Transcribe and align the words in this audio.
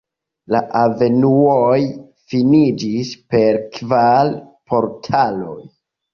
La 0.53 0.59
avenuoj 0.77 1.81
finiĝis 2.33 3.13
per 3.35 3.61
kvar 3.77 4.35
portaloj. 4.75 5.57